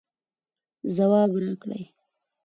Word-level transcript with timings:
ځواب 0.95 1.31
راکړئ 1.43 1.83